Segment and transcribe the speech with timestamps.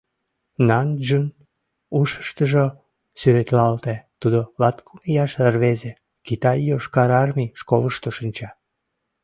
[0.69, 1.25] Нан Чжун
[1.99, 2.65] ушыштыжо
[3.19, 5.91] сӱретлалте: тудо, латкум ияш рвезе,
[6.27, 8.49] Китай Йошкар Армий школышто шинча.